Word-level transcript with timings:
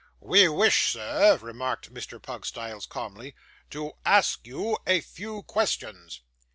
'We 0.19 0.47
wish, 0.49 0.93
sir,' 0.93 1.37
remarked 1.43 1.93
Mr. 1.93 2.19
Pugstyles, 2.19 2.87
calmly, 2.87 3.35
'to 3.69 3.91
ask 4.03 4.47
you 4.47 4.75
a 4.87 4.99
few 4.99 5.43
questions. 5.43 6.21